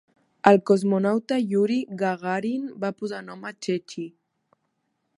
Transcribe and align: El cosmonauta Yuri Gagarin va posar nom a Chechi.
El 0.51 0.55
cosmonauta 0.69 1.37
Yuri 1.51 1.77
Gagarin 2.01 2.67
va 2.85 2.93
posar 3.03 3.23
nom 3.31 3.49
a 3.51 3.57
Chechi. 3.67 4.11